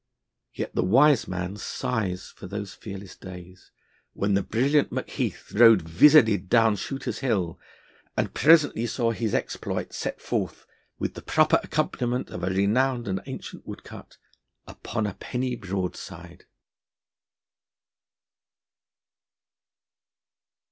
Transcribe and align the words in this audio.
Yet 0.51 0.73
the 0.73 0.81
wise 0.81 1.27
man 1.27 1.57
sighs 1.57 2.31
for 2.35 2.47
those 2.47 2.73
fearless 2.73 3.15
days, 3.15 3.69
when 4.13 4.33
the 4.33 4.41
brilliant 4.41 4.91
Macheath 4.91 5.51
rode 5.53 5.83
vizarded 5.83 6.47
down 6.49 6.75
Shooter's 6.77 7.19
Hill, 7.19 7.59
and 8.17 8.33
presently 8.33 8.87
saw 8.87 9.11
his 9.11 9.35
exploits 9.35 9.95
set 9.97 10.19
forth, 10.19 10.65
with 10.97 11.13
the 11.13 11.21
proper 11.21 11.59
accompaniment 11.61 12.31
of 12.31 12.43
a 12.43 12.49
renowned 12.49 13.07
and 13.07 13.21
ancient 13.27 13.67
woodcut, 13.67 14.17
upon 14.65 15.05
a 15.05 15.13
penny 15.13 15.55
broadside. 15.55 16.45